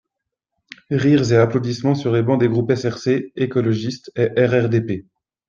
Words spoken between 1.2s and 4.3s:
et applaudissements sur les bancs des groupes SRC, écologiste et